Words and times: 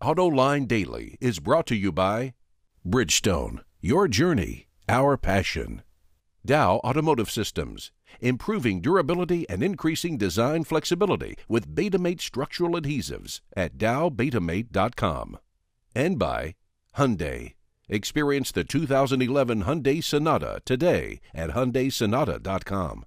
AutoLine 0.00 0.68
Daily 0.68 1.18
is 1.20 1.40
brought 1.40 1.66
to 1.66 1.74
you 1.74 1.90
by 1.90 2.34
Bridgestone, 2.86 3.64
your 3.80 4.06
journey, 4.06 4.68
our 4.88 5.16
passion. 5.16 5.82
Dow 6.46 6.76
Automotive 6.84 7.28
Systems, 7.28 7.90
improving 8.20 8.80
durability 8.80 9.44
and 9.50 9.60
increasing 9.60 10.16
design 10.16 10.62
flexibility 10.62 11.36
with 11.48 11.74
Betamate 11.74 12.20
structural 12.20 12.80
adhesives 12.80 13.40
at 13.56 13.76
dowbetamate.com. 13.76 15.38
And 15.96 16.16
by 16.16 16.54
Hyundai. 16.96 17.54
Experience 17.88 18.52
the 18.52 18.62
2011 18.62 19.64
Hyundai 19.64 20.04
Sonata 20.04 20.60
today 20.64 21.20
at 21.34 21.50
hyundaisonata.com. 21.50 23.04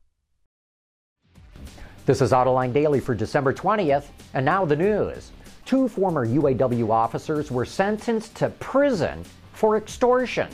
This 2.06 2.22
is 2.22 2.34
Autoline 2.34 2.74
Daily 2.74 3.00
for 3.00 3.16
December 3.16 3.54
20th, 3.54 4.08
and 4.34 4.44
now 4.44 4.66
the 4.66 4.76
news. 4.76 5.32
Two 5.66 5.88
former 5.88 6.28
UAW 6.28 6.90
officers 6.90 7.52
were 7.52 7.66
sentenced 7.66 8.36
to 8.36 8.50
prison 8.50 9.24
for 9.54 9.78
extortion. 9.78 10.50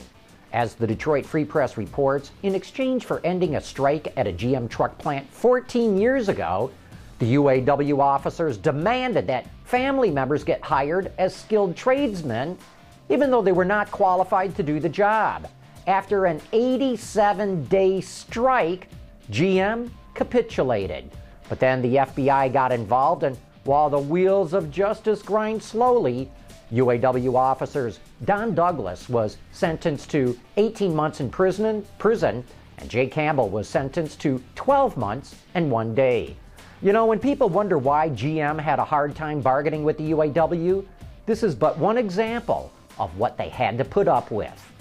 As 0.54 0.76
the 0.76 0.88
Detroit 0.88 1.26
Free 1.26 1.46
Press 1.46 1.78
reports, 1.78 2.32
in 2.44 2.56
exchange 2.56 3.06
for 3.06 3.20
ending 3.24 3.56
a 3.56 3.62
strike 3.62 4.14
at 4.16 4.28
a 4.28 4.32
GM 4.32 4.70
truck 4.70 4.98
plant 4.98 5.30
14 5.32 5.98
years 5.98 6.30
ago, 6.30 6.72
the 7.20 7.36
UAW 7.36 8.00
officers 8.00 8.58
demanded 8.58 9.28
that 9.28 9.48
family 9.66 10.12
members 10.12 10.44
get 10.44 10.62
hired 10.62 11.12
as 11.18 11.36
skilled 11.36 11.76
tradesmen, 11.76 12.58
even 13.10 13.32
though 13.32 13.42
they 13.42 13.52
were 13.52 13.66
not 13.66 13.92
qualified 13.92 14.56
to 14.56 14.64
do 14.64 14.80
the 14.80 14.90
job. 14.90 15.48
After 15.88 16.26
an 16.26 16.42
87 16.54 17.66
day 17.66 18.02
strike, 18.02 18.90
GM 19.32 19.90
capitulated. 20.14 21.10
But 21.50 21.60
then 21.60 21.82
the 21.82 21.96
FBI 21.96 22.52
got 22.52 22.72
involved, 22.72 23.24
and 23.24 23.38
while 23.68 23.90
the 23.90 24.00
wheels 24.00 24.54
of 24.54 24.72
justice 24.72 25.22
grind 25.22 25.62
slowly, 25.62 26.32
UAW 26.72 27.36
officers 27.36 28.00
Don 28.24 28.56
Douglas 28.56 29.10
was 29.10 29.38
sentenced 29.52 30.10
to 30.12 30.40
18 30.56 30.96
months 30.96 31.20
in 31.20 31.30
prison, 31.30 31.84
and 32.78 32.90
Jay 32.90 33.08
Campbell 33.08 33.50
was 33.50 33.68
sentenced 33.68 34.22
to 34.22 34.42
12 34.56 34.96
months 34.96 35.36
and 35.54 35.70
one 35.70 35.94
day. 35.94 36.36
You 36.82 36.94
know, 36.94 37.06
when 37.06 37.20
people 37.20 37.50
wonder 37.50 37.78
why 37.78 38.10
GM 38.10 38.58
had 38.58 38.80
a 38.80 38.86
hard 38.86 39.16
time 39.16 39.42
bargaining 39.42 39.84
with 39.84 39.98
the 39.98 40.12
UAW, 40.12 40.86
this 41.26 41.44
is 41.44 41.54
but 41.54 41.78
one 41.78 41.98
example 41.98 42.72
of 42.98 43.18
what 43.18 43.38
they 43.38 43.50
had 43.50 43.78
to 43.80 43.86
put 43.86 44.08
up 44.08 44.32
with. 44.32 44.72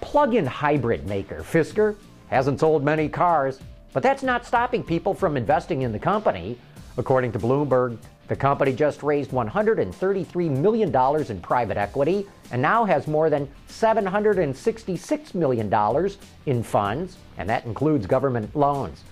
Plug 0.00 0.36
in 0.36 0.46
hybrid 0.46 1.08
maker 1.08 1.40
Fisker 1.40 1.96
hasn't 2.28 2.60
sold 2.60 2.84
many 2.84 3.08
cars, 3.08 3.58
but 3.92 4.02
that's 4.02 4.22
not 4.22 4.46
stopping 4.46 4.84
people 4.84 5.12
from 5.12 5.36
investing 5.36 5.82
in 5.82 5.90
the 5.90 5.98
company. 5.98 6.56
According 6.98 7.32
to 7.32 7.38
Bloomberg, 7.38 7.98
the 8.28 8.36
company 8.36 8.72
just 8.72 9.02
raised 9.02 9.30
$133 9.30 10.50
million 10.50 11.30
in 11.30 11.40
private 11.40 11.76
equity 11.76 12.26
and 12.50 12.62
now 12.62 12.84
has 12.84 13.06
more 13.06 13.28
than 13.28 13.48
$766 13.68 15.34
million 15.34 16.10
in 16.46 16.62
funds, 16.62 17.18
and 17.36 17.48
that 17.48 17.66
includes 17.66 18.06
government 18.06 18.56
loans. 18.56 19.04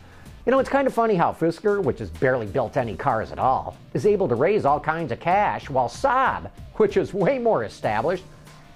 You 0.46 0.52
know, 0.52 0.58
it's 0.58 0.68
kind 0.68 0.86
of 0.86 0.94
funny 0.94 1.14
how 1.14 1.32
Fisker, 1.32 1.82
which 1.82 1.98
has 1.98 2.10
barely 2.10 2.46
built 2.46 2.76
any 2.76 2.96
cars 2.96 3.32
at 3.32 3.38
all, 3.38 3.76
is 3.92 4.06
able 4.06 4.28
to 4.28 4.34
raise 4.34 4.64
all 4.64 4.80
kinds 4.80 5.12
of 5.12 5.20
cash, 5.20 5.68
while 5.70 5.88
Saab, 5.88 6.50
which 6.74 6.96
is 6.96 7.14
way 7.14 7.38
more 7.38 7.64
established, 7.64 8.24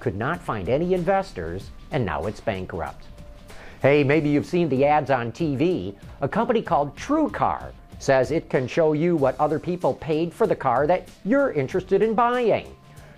could 0.00 0.16
not 0.16 0.40
find 0.40 0.68
any 0.68 0.94
investors, 0.94 1.70
and 1.90 2.04
now 2.04 2.26
it's 2.26 2.40
bankrupt. 2.40 3.04
Hey, 3.82 4.04
maybe 4.04 4.28
you've 4.28 4.46
seen 4.46 4.68
the 4.68 4.84
ads 4.84 5.10
on 5.10 5.32
TV. 5.32 5.94
A 6.20 6.28
company 6.28 6.62
called 6.62 6.96
TrueCar 6.96 7.72
says 7.98 8.30
it 8.30 8.48
can 8.48 8.66
show 8.66 8.92
you 8.92 9.16
what 9.16 9.38
other 9.40 9.58
people 9.58 9.94
paid 9.94 10.32
for 10.32 10.46
the 10.46 10.56
car 10.56 10.86
that 10.86 11.08
you're 11.24 11.52
interested 11.52 12.02
in 12.02 12.14
buying. 12.14 12.74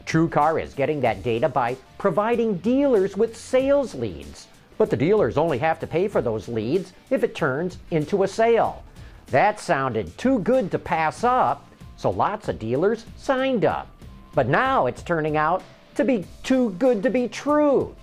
TrueCar 0.06 0.62
is 0.62 0.74
getting 0.74 1.00
that 1.00 1.22
data 1.22 1.48
by 1.48 1.76
providing 1.98 2.56
dealers 2.58 3.16
with 3.16 3.36
sales 3.36 3.94
leads. 3.94 4.48
But 4.78 4.90
the 4.90 4.96
dealers 4.96 5.36
only 5.36 5.58
have 5.58 5.78
to 5.80 5.86
pay 5.86 6.08
for 6.08 6.22
those 6.22 6.48
leads 6.48 6.94
if 7.10 7.22
it 7.22 7.34
turns 7.34 7.78
into 7.90 8.22
a 8.22 8.28
sale. 8.28 8.82
That 9.26 9.60
sounded 9.60 10.16
too 10.18 10.38
good 10.40 10.70
to 10.72 10.78
pass 10.78 11.22
up, 11.22 11.68
so 11.96 12.10
lots 12.10 12.48
of 12.48 12.58
dealers 12.58 13.04
signed 13.16 13.64
up. 13.64 13.88
But 14.34 14.48
now 14.48 14.86
it's 14.86 15.02
turning 15.02 15.36
out 15.36 15.62
to 15.96 16.04
be 16.04 16.24
too 16.42 16.70
good 16.78 17.02
to 17.02 17.10
be 17.10 17.28
true. 17.28 17.94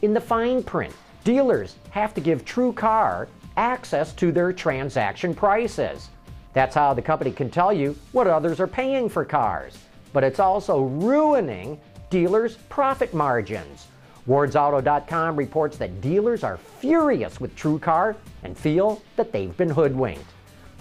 In 0.00 0.14
the 0.14 0.20
fine 0.20 0.62
print, 0.62 0.94
dealers 1.22 1.76
have 1.90 2.14
to 2.14 2.20
give 2.20 2.44
TrueCar 2.44 3.28
access 3.56 4.12
to 4.14 4.32
their 4.32 4.52
transaction 4.52 5.34
prices. 5.34 6.08
That's 6.52 6.74
how 6.74 6.94
the 6.94 7.02
company 7.02 7.30
can 7.30 7.50
tell 7.50 7.72
you 7.72 7.96
what 8.12 8.26
others 8.26 8.60
are 8.60 8.66
paying 8.66 9.08
for 9.08 9.24
cars. 9.24 9.78
But 10.12 10.24
it's 10.24 10.40
also 10.40 10.82
ruining 10.82 11.80
dealers' 12.10 12.56
profit 12.68 13.14
margins. 13.14 13.86
WardsAuto.com 14.28 15.34
reports 15.34 15.76
that 15.78 16.00
dealers 16.00 16.44
are 16.44 16.56
furious 16.56 17.40
with 17.40 17.56
TrueCar 17.56 18.14
and 18.44 18.56
feel 18.56 19.02
that 19.16 19.32
they've 19.32 19.56
been 19.56 19.70
hoodwinked. 19.70 20.26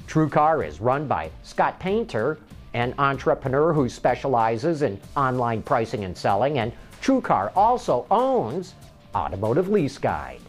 TrueCar 0.07 0.67
is 0.67 0.81
run 0.81 1.07
by 1.07 1.31
Scott 1.41 1.79
Painter, 1.79 2.37
an 2.73 2.93
entrepreneur 2.99 3.73
who 3.73 3.89
specializes 3.89 4.81
in 4.81 4.99
online 5.15 5.61
pricing 5.61 6.03
and 6.03 6.15
selling, 6.15 6.59
and 6.59 6.71
TrueCar 7.01 7.51
also 7.55 8.05
owns 8.11 8.75
Automotive 9.15 9.69
Lease 9.69 9.97
Guide. 9.97 10.41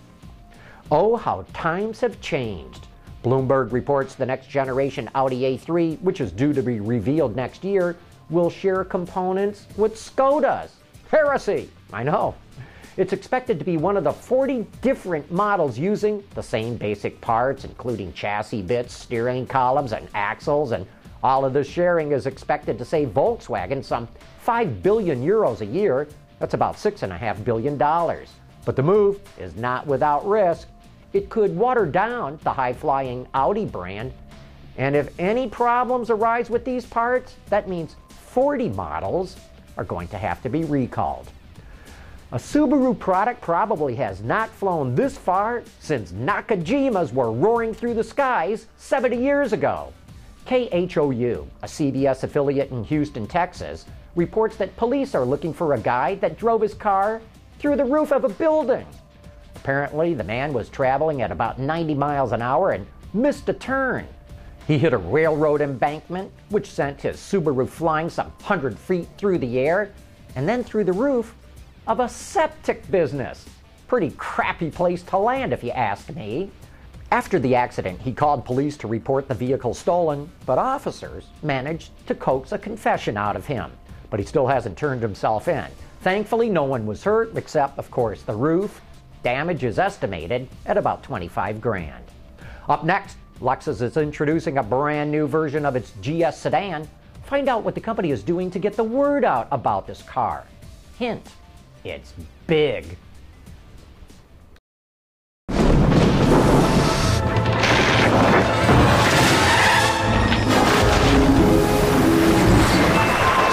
Oh, 0.91 1.17
how 1.17 1.47
times 1.55 2.01
have 2.01 2.21
changed. 2.21 2.89
Bloomberg 3.23 3.73
reports 3.73 4.15
the 4.15 4.27
next 4.27 4.49
generation 4.49 5.09
Audi 5.15 5.57
A3, 5.57 6.01
which 6.01 6.21
is 6.21 6.33
due 6.33 6.53
to 6.53 6.63
be 6.63 6.81
revealed 6.81 7.37
next 7.37 7.63
year, 7.63 7.97
will 8.31 8.51
share 8.51 8.85
components 8.85 9.67
with 9.77 9.95
Skoda's. 9.95 10.77
Heresy! 11.09 11.71
I 11.93 12.03
know. 12.03 12.35
It's 12.97 13.13
expected 13.13 13.59
to 13.59 13.65
be 13.65 13.77
one 13.77 13.97
of 13.97 14.05
the 14.05 14.13
40 14.13 14.67
different 14.83 15.31
models 15.31 15.79
using 15.79 16.23
the 16.35 16.43
same 16.43 16.77
basic 16.77 17.21
parts, 17.21 17.65
including 17.65 18.13
chassis 18.13 18.63
bits, 18.63 18.93
steering 18.93 19.47
columns, 19.47 19.93
and 19.93 20.09
axles, 20.15 20.73
and 20.73 20.87
all 21.23 21.45
of 21.45 21.53
this 21.53 21.69
sharing 21.69 22.13
is 22.13 22.27
expected 22.27 22.77
to 22.79 22.85
save 22.85 23.09
Volkswagen 23.11 23.85
some 23.85 24.09
5 24.41 24.83
billion 24.83 25.25
euros 25.25 25.61
a 25.61 25.67
year. 25.67 26.09
That's 26.39 26.55
about 26.55 26.77
$6.5 26.77 27.45
billion. 27.45 27.79
But 27.79 28.77
the 28.77 28.83
move 28.83 29.21
is 29.39 29.55
not 29.57 29.87
without 29.87 30.27
risk. 30.29 30.69
It 31.13 31.29
could 31.29 31.55
water 31.57 31.87
down 31.87 32.39
the 32.43 32.53
high 32.53 32.73
flying 32.73 33.27
Audi 33.35 33.67
brand. 33.67 34.13
And 34.79 34.97
if 34.97 35.11
any 35.19 35.49
problems 35.49 36.11
arise 36.11 36.49
with 36.49 36.65
these 36.65 36.87
parts, 36.87 37.35
that 37.51 37.69
means 37.69 37.97
40 38.09 38.71
models 38.71 39.37
are 39.77 39.85
going 39.85 40.09
to 40.09 40.19
have 40.19 40.43
to 40.43 40.49
be 40.49 40.65
recalled. 40.65 41.29
A 42.33 42.37
Subaru 42.37 42.99
product 42.99 43.43
probably 43.43 43.95
has 43.97 44.23
not 44.23 44.49
flown 44.49 44.95
this 44.95 45.19
far 45.19 45.63
since 45.81 46.13
Nakajimas 46.13 47.13
were 47.13 47.31
roaring 47.31 47.75
through 47.75 47.93
the 47.93 48.03
skies 48.03 48.69
70 48.79 49.19
years 49.19 49.53
ago. 49.53 49.93
KHOU, 50.47 51.47
a 51.63 51.67
CBS 51.67 52.23
affiliate 52.23 52.71
in 52.71 52.85
Houston, 52.85 53.27
Texas, 53.27 53.85
reports 54.17 54.57
that 54.57 54.75
police 54.79 55.15
are 55.15 55.27
looking 55.27 55.53
for 55.53 55.75
a 55.75 55.79
guy 55.79 56.15
that 56.17 56.39
drove 56.39 56.63
his 56.63 56.73
car 56.73 57.21
through 57.59 57.77
the 57.77 57.85
roof 57.85 58.13
of 58.13 58.25
a 58.25 58.31
building. 58.31 58.87
Apparently, 59.63 60.13
the 60.13 60.25
man 60.25 60.53
was 60.53 60.69
traveling 60.69 61.23
at 61.23 61.31
about 61.31 61.61
90 61.61 61.95
miles 61.95 62.33
an 62.33 62.43
hour 62.43 62.73
and 62.73 62.85
missed 63.15 63.49
a 63.49 63.53
turn. 63.53 64.05
He 64.67 64.77
hit 64.77 64.93
a 64.93 64.99
railroad 64.99 65.61
embankment, 65.61 66.33
which 66.49 66.69
sent 66.69 67.01
his 67.01 67.17
Subaru 67.19 67.69
flying 67.69 68.11
some 68.11 68.33
hundred 68.43 68.77
feet 68.77 69.07
through 69.17 69.39
the 69.39 69.61
air 69.61 69.93
and 70.35 70.49
then 70.49 70.65
through 70.65 70.83
the 70.83 70.93
roof 70.93 71.37
of 71.87 72.01
a 72.01 72.09
septic 72.09 72.91
business. 72.91 73.47
Pretty 73.87 74.11
crappy 74.17 74.69
place 74.69 75.05
to 75.05 75.17
land, 75.17 75.53
if 75.53 75.63
you 75.63 75.71
ask 75.71 76.13
me. 76.13 76.51
After 77.13 77.39
the 77.39 77.55
accident, 77.55 78.01
he 78.01 78.13
called 78.13 78.45
police 78.45 78.77
to 78.79 78.89
report 78.89 79.29
the 79.29 79.35
vehicle 79.35 79.75
stolen, 79.75 80.29
but 80.45 80.59
officers 80.59 81.27
managed 81.45 81.93
to 82.09 82.17
coax 82.17 82.51
a 82.51 82.59
confession 82.59 83.17
out 83.17 83.37
of 83.37 83.47
him. 83.47 83.71
But 84.11 84.19
he 84.19 84.27
still 84.27 84.49
hasn't 84.49 84.77
turned 84.77 85.03
himself 85.03 85.47
in. 85.47 85.67
Thankfully, 86.01 86.49
no 86.49 86.65
one 86.65 86.85
was 86.85 87.05
hurt, 87.05 87.37
except, 87.37 87.79
of 87.79 87.93
course, 87.93 88.23
the 88.23 88.35
roof 88.35 88.81
Damage 89.23 89.63
is 89.63 89.79
estimated 89.79 90.49
at 90.67 90.77
about 90.77 91.05
25 91.05 91.61
grand. 91.61 92.05
Up 92.69 92.85
next, 92.85 93.17
Lexus 93.41 93.81
is 93.81 93.97
introducing 93.97 94.59
a 94.59 94.63
brand 94.63 95.13
new 95.13 95.29
version 95.29 95.65
of 95.65 95.77
its 95.77 95.93
GS 96.01 96.37
sedan. 96.39 96.89
Find 97.25 97.49
out 97.49 97.63
what 97.63 97.75
the 97.75 97.81
company 97.81 98.11
is 98.11 98.23
doing 98.23 98.51
to 98.51 98.59
get 98.59 98.75
the 98.75 98.85
word 98.85 99.25
out 99.25 99.47
about 99.53 99.87
this 99.87 100.03
car. 100.03 100.45
Hint, 100.99 101.25
it's 101.85 102.13
big. 102.47 102.97
For 105.47 105.55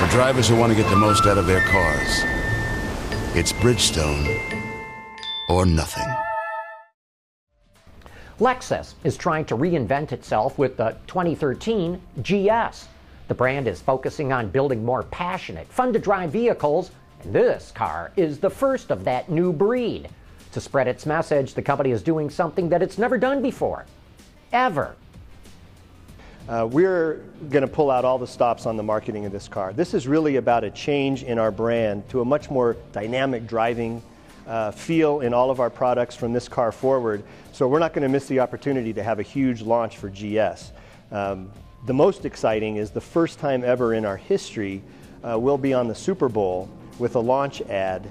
drivers 0.09 0.49
who 0.49 0.55
want 0.55 0.71
to 0.71 0.75
get 0.75 0.89
the 0.89 0.95
most 0.95 1.27
out 1.27 1.37
of 1.37 1.45
their 1.45 1.61
cars, 1.61 2.23
it's 3.35 3.53
Bridgestone 3.53 4.58
or 5.49 5.65
nothing. 5.65 6.07
Lexus 8.39 8.93
is 9.03 9.17
trying 9.17 9.43
to 9.45 9.57
reinvent 9.57 10.13
itself 10.13 10.57
with 10.57 10.77
the 10.77 10.95
2013 11.07 12.01
GS. 12.21 12.87
The 13.27 13.33
brand 13.33 13.67
is 13.67 13.81
focusing 13.81 14.31
on 14.31 14.49
building 14.49 14.85
more 14.85 15.03
passionate, 15.03 15.67
fun 15.67 15.91
to 15.91 15.99
drive 15.99 16.31
vehicles, 16.31 16.91
and 17.23 17.33
this 17.33 17.71
car 17.71 18.11
is 18.15 18.39
the 18.39 18.49
first 18.49 18.91
of 18.91 19.03
that 19.03 19.29
new 19.29 19.51
breed. 19.51 20.07
To 20.53 20.61
spread 20.61 20.87
its 20.87 21.05
message, 21.05 21.53
the 21.53 21.61
company 21.61 21.91
is 21.91 22.01
doing 22.01 22.29
something 22.29 22.69
that 22.69 22.81
it's 22.81 22.97
never 22.97 23.17
done 23.17 23.41
before. 23.41 23.85
Ever. 24.53 24.95
Uh, 26.47 26.67
we're 26.71 27.25
going 27.49 27.61
to 27.61 27.67
pull 27.67 27.91
out 27.91 28.05
all 28.05 28.17
the 28.17 28.25
stops 28.25 28.65
on 28.65 28.77
the 28.77 28.81
marketing 28.81 29.25
of 29.25 29.31
this 29.31 29.47
car. 29.47 29.73
This 29.73 29.93
is 29.93 30.07
really 30.07 30.37
about 30.37 30.63
a 30.63 30.71
change 30.71 31.21
in 31.23 31.37
our 31.37 31.51
brand 31.51 32.09
to 32.09 32.21
a 32.21 32.25
much 32.25 32.49
more 32.49 32.77
dynamic 32.93 33.45
driving 33.45 34.01
uh, 34.49 34.71
feel 34.71 35.21
in 35.21 35.33
all 35.33 35.51
of 35.51 35.59
our 35.59 35.69
products 35.69 36.15
from 36.15 36.33
this 36.33 36.49
car 36.49 36.71
forward. 36.71 37.23
So 37.53 37.67
we're 37.67 37.79
not 37.79 37.93
going 37.93 38.03
to 38.03 38.09
miss 38.09 38.27
the 38.27 38.39
opportunity 38.39 38.91
to 38.93 39.03
have 39.03 39.19
a 39.19 39.23
huge 39.23 39.61
launch 39.61 39.97
for 39.97 40.09
GS. 40.09 40.71
Um, 41.11 41.51
the 41.85 41.93
most 41.93 42.25
exciting 42.25 42.75
is 42.75 42.91
the 42.91 42.99
first 42.99 43.39
time 43.39 43.63
ever 43.63 43.93
in 43.93 44.05
our 44.05 44.17
history 44.17 44.81
uh, 45.23 45.37
we'll 45.37 45.57
be 45.57 45.73
on 45.73 45.87
the 45.87 45.95
Super 45.95 46.29
Bowl 46.29 46.69
with 46.97 47.15
a 47.15 47.19
launch 47.19 47.61
ad 47.63 48.07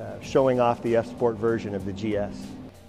uh, 0.00 0.20
showing 0.20 0.60
off 0.60 0.82
the 0.82 0.96
F 0.96 1.06
Sport 1.06 1.36
version 1.36 1.74
of 1.74 1.84
the 1.84 1.92
GS. 1.92 2.38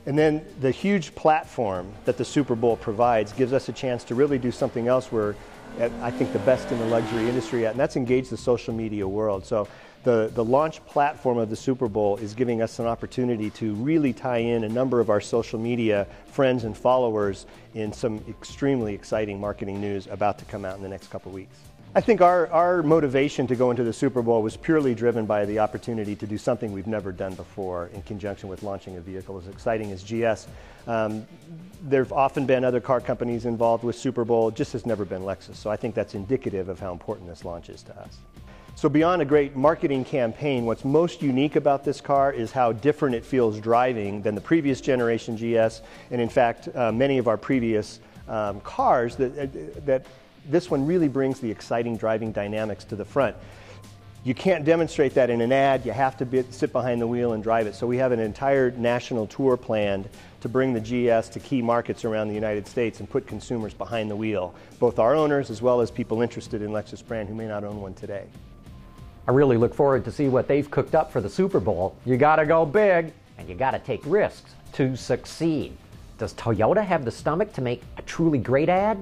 And 0.05 0.17
then 0.17 0.43
the 0.59 0.71
huge 0.71 1.13
platform 1.15 1.91
that 2.05 2.17
the 2.17 2.25
Super 2.25 2.55
Bowl 2.55 2.75
provides 2.75 3.33
gives 3.33 3.53
us 3.53 3.69
a 3.69 3.73
chance 3.73 4.03
to 4.05 4.15
really 4.15 4.37
do 4.37 4.51
something 4.51 4.87
else 4.87 5.11
we're, 5.11 5.35
at, 5.79 5.91
I 6.01 6.11
think, 6.11 6.33
the 6.33 6.39
best 6.39 6.71
in 6.71 6.79
the 6.79 6.85
luxury 6.85 7.27
industry 7.27 7.65
at, 7.65 7.71
and 7.71 7.79
that's 7.79 7.95
engage 7.95 8.29
the 8.29 8.37
social 8.37 8.73
media 8.73 9.07
world. 9.07 9.45
So 9.45 9.67
the, 10.03 10.31
the 10.33 10.43
launch 10.43 10.83
platform 10.85 11.37
of 11.37 11.49
the 11.49 11.55
Super 11.55 11.87
Bowl 11.87 12.17
is 12.17 12.33
giving 12.33 12.61
us 12.61 12.79
an 12.79 12.85
opportunity 12.85 13.49
to 13.51 13.73
really 13.75 14.13
tie 14.13 14.37
in 14.37 14.63
a 14.63 14.69
number 14.69 14.99
of 14.99 15.09
our 15.09 15.21
social 15.21 15.59
media 15.59 16.07
friends 16.27 16.63
and 16.63 16.75
followers 16.75 17.45
in 17.75 17.93
some 17.93 18.23
extremely 18.27 18.93
exciting 18.93 19.39
marketing 19.39 19.79
news 19.79 20.07
about 20.07 20.39
to 20.39 20.45
come 20.45 20.65
out 20.65 20.77
in 20.77 20.83
the 20.83 20.89
next 20.89 21.09
couple 21.09 21.31
weeks. 21.31 21.57
I 21.93 21.99
think 21.99 22.21
our, 22.21 22.47
our 22.47 22.81
motivation 22.83 23.47
to 23.47 23.55
go 23.55 23.69
into 23.69 23.83
the 23.83 23.91
Super 23.91 24.21
Bowl 24.21 24.41
was 24.41 24.55
purely 24.55 24.95
driven 24.95 25.25
by 25.25 25.43
the 25.43 25.59
opportunity 25.59 26.15
to 26.15 26.25
do 26.25 26.37
something 26.37 26.71
we've 26.71 26.87
never 26.87 27.11
done 27.11 27.35
before 27.35 27.89
in 27.93 28.01
conjunction 28.03 28.47
with 28.47 28.63
launching 28.63 28.95
a 28.95 29.01
vehicle 29.01 29.37
as 29.37 29.47
exciting 29.47 29.91
as 29.91 30.01
GS. 30.01 30.47
Um, 30.87 31.27
there 31.83 32.01
have 32.01 32.13
often 32.13 32.45
been 32.45 32.63
other 32.63 32.79
car 32.79 33.01
companies 33.01 33.45
involved 33.45 33.83
with 33.83 33.97
Super 33.97 34.23
Bowl, 34.23 34.51
just 34.51 34.71
has 34.71 34.85
never 34.85 35.03
been 35.03 35.23
Lexus. 35.23 35.55
So 35.55 35.69
I 35.69 35.75
think 35.75 35.93
that's 35.93 36.15
indicative 36.15 36.69
of 36.69 36.79
how 36.79 36.93
important 36.93 37.27
this 37.27 37.43
launch 37.43 37.67
is 37.67 37.83
to 37.83 37.99
us. 37.99 38.19
So 38.81 38.89
beyond 38.89 39.21
a 39.21 39.25
great 39.25 39.55
marketing 39.55 40.03
campaign, 40.03 40.65
what's 40.65 40.83
most 40.83 41.21
unique 41.21 41.55
about 41.55 41.83
this 41.83 42.01
car 42.01 42.33
is 42.33 42.51
how 42.51 42.71
different 42.71 43.13
it 43.13 43.23
feels 43.23 43.59
driving 43.59 44.23
than 44.23 44.33
the 44.33 44.41
previous 44.41 44.81
generation 44.81 45.37
GS, 45.37 45.83
and 46.09 46.19
in 46.19 46.29
fact, 46.29 46.67
uh, 46.73 46.91
many 46.91 47.19
of 47.19 47.27
our 47.27 47.37
previous 47.37 47.99
um, 48.27 48.59
cars 48.61 49.15
that, 49.17 49.37
uh, 49.37 49.81
that 49.85 50.07
this 50.49 50.71
one 50.71 50.87
really 50.87 51.07
brings 51.07 51.39
the 51.39 51.51
exciting 51.51 51.95
driving 51.95 52.31
dynamics 52.31 52.83
to 52.85 52.95
the 52.95 53.05
front. 53.05 53.35
You 54.23 54.33
can't 54.33 54.65
demonstrate 54.65 55.13
that 55.13 55.29
in 55.29 55.41
an 55.41 55.51
ad. 55.51 55.85
You 55.85 55.91
have 55.91 56.17
to 56.17 56.25
be, 56.25 56.43
sit 56.49 56.71
behind 56.71 56.99
the 56.99 57.07
wheel 57.07 57.33
and 57.33 57.43
drive 57.43 57.67
it. 57.67 57.75
So 57.75 57.85
we 57.85 57.97
have 57.97 58.11
an 58.11 58.19
entire 58.19 58.71
national 58.71 59.27
tour 59.27 59.57
planned 59.57 60.09
to 60.39 60.49
bring 60.49 60.73
the 60.73 60.79
GS 60.81 61.29
to 61.29 61.39
key 61.39 61.61
markets 61.61 62.03
around 62.03 62.29
the 62.29 62.33
United 62.33 62.67
States 62.67 62.99
and 62.99 63.07
put 63.07 63.27
consumers 63.27 63.75
behind 63.75 64.09
the 64.09 64.15
wheel, 64.15 64.55
both 64.79 64.97
our 64.97 65.13
owners 65.13 65.51
as 65.51 65.61
well 65.61 65.81
as 65.81 65.91
people 65.91 66.23
interested 66.23 66.63
in 66.63 66.71
Lexus 66.71 67.05
brand 67.05 67.29
who 67.29 67.35
may 67.35 67.47
not 67.47 67.63
own 67.63 67.79
one 67.79 67.93
today. 67.93 68.25
I 69.31 69.33
really 69.33 69.55
look 69.55 69.73
forward 69.73 70.03
to 70.03 70.11
see 70.11 70.27
what 70.27 70.49
they've 70.49 70.69
cooked 70.69 70.93
up 70.93 71.09
for 71.09 71.21
the 71.21 71.29
Super 71.29 71.61
Bowl. 71.61 71.95
You 72.03 72.17
got 72.17 72.35
to 72.35 72.45
go 72.45 72.65
big 72.65 73.13
and 73.37 73.47
you 73.47 73.55
got 73.55 73.71
to 73.71 73.79
take 73.79 74.01
risks 74.05 74.55
to 74.73 74.97
succeed. 74.97 75.77
Does 76.17 76.33
Toyota 76.33 76.83
have 76.83 77.05
the 77.05 77.11
stomach 77.11 77.53
to 77.53 77.61
make 77.61 77.81
a 77.95 78.01
truly 78.01 78.39
great 78.39 78.67
ad? 78.67 79.01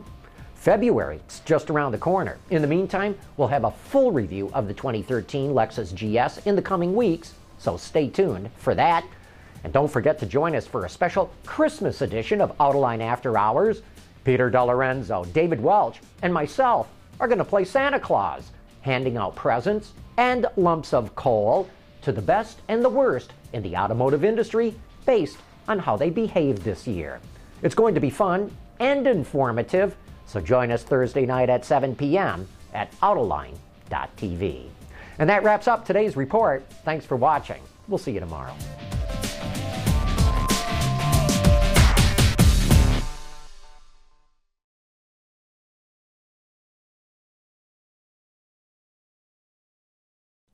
February 0.53 1.19
is 1.27 1.39
just 1.45 1.71
around 1.71 1.93
the 1.93 1.97
corner. 1.97 2.37
In 2.51 2.61
the 2.61 2.67
meantime, 2.67 3.17
we'll 3.37 3.47
have 3.47 3.63
a 3.63 3.71
full 3.71 4.11
review 4.11 4.51
of 4.53 4.67
the 4.67 4.73
2013 4.75 5.49
Lexus 5.49 5.91
GS 5.95 6.45
in 6.45 6.55
the 6.55 6.61
coming 6.61 6.93
weeks, 6.93 7.33
so 7.57 7.75
stay 7.75 8.07
tuned 8.07 8.51
for 8.55 8.75
that. 8.75 9.03
And 9.63 9.73
don't 9.73 9.91
forget 9.91 10.19
to 10.19 10.27
join 10.27 10.55
us 10.55 10.67
for 10.67 10.85
a 10.85 10.89
special 10.89 11.33
Christmas 11.47 12.03
edition 12.03 12.39
of 12.39 12.55
Autoline 12.59 13.01
After 13.01 13.35
Hours. 13.35 13.81
Peter 14.23 14.51
DeLorenzo, 14.51 15.33
David 15.33 15.59
Welch, 15.59 15.99
and 16.21 16.31
myself 16.31 16.87
are 17.19 17.27
going 17.27 17.39
to 17.39 17.43
play 17.43 17.65
Santa 17.65 17.99
Claus, 17.99 18.51
handing 18.81 19.17
out 19.17 19.35
presents 19.35 19.93
and 20.19 20.45
lumps 20.57 20.93
of 20.93 21.15
coal 21.15 21.69
to 22.01 22.11
the 22.11 22.21
best 22.21 22.59
and 22.67 22.83
the 22.83 22.89
worst 22.89 23.31
in 23.53 23.63
the 23.63 23.77
automotive 23.77 24.25
industry 24.25 24.75
based 25.05 25.37
on 25.69 25.79
how 25.79 25.95
they 25.95 26.09
behaved 26.09 26.61
this 26.61 26.85
year. 26.85 27.21
It's 27.63 27.73
going 27.73 27.95
to 27.95 28.01
be 28.01 28.09
fun 28.09 28.55
and 28.81 29.07
informative 29.07 29.95
so 30.29 30.39
join 30.39 30.71
us 30.71 30.83
Thursday 30.83 31.25
night 31.25 31.49
at 31.49 31.65
7 31.65 31.95
p.m. 31.95 32.47
at 32.73 32.91
Autoline.tv. 32.99 34.67
And 35.17 35.29
that 35.29 35.43
wraps 35.43 35.67
up 35.67 35.85
today's 35.85 36.15
report. 36.15 36.63
Thanks 36.85 37.05
for 37.05 37.15
watching. 37.15 37.63
We'll 37.87 37.97
see 37.97 38.11
you 38.11 38.19
tomorrow. 38.19 38.53